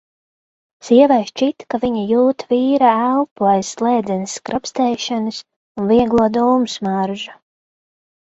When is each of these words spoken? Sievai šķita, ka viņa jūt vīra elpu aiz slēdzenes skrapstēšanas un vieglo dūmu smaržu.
Sievai 0.85 1.17
šķita, 1.25 1.65
ka 1.73 1.79
viņa 1.83 2.05
jūt 2.11 2.45
vīra 2.53 2.93
elpu 3.09 3.49
aiz 3.51 3.69
slēdzenes 3.75 4.33
skrapstēšanas 4.41 5.41
un 5.83 5.91
vieglo 5.93 6.25
dūmu 6.39 6.73
smaržu. 6.77 7.37